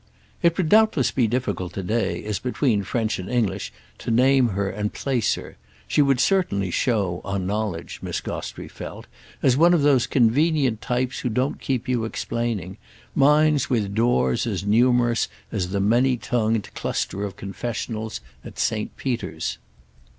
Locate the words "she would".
5.87-6.19